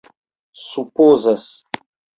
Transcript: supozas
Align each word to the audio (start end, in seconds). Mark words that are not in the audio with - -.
supozas 0.73 1.47